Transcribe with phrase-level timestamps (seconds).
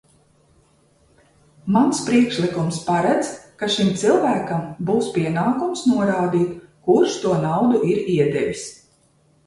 [1.75, 3.29] Mans priekšlikums paredz,
[3.61, 8.71] ka šim cilvēkam būs pienākums norādīt, kurš to naudu ir iedevis.